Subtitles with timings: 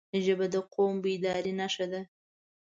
[0.25, 2.01] ژبه د قوم بیدارۍ نښه ده